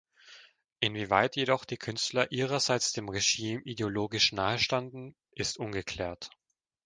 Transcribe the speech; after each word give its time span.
Inwieweit 0.79 1.35
jedoch 1.35 1.63
die 1.63 1.77
Künstler 1.77 2.31
ihrerseits 2.31 2.91
dem 2.91 3.07
Regime 3.07 3.61
ideologisch 3.65 4.31
nahestanden, 4.31 5.15
ist 5.35 5.59
ungeklärt. 5.59 6.31